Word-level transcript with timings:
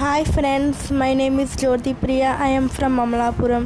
Hi 0.00 0.24
friends, 0.24 0.90
my 0.90 1.12
name 1.12 1.38
is 1.40 1.54
Jyoti 1.54 1.92
Priya. 1.92 2.34
I 2.40 2.48
am 2.58 2.70
from 2.70 2.96
Amalapuram. 2.96 3.64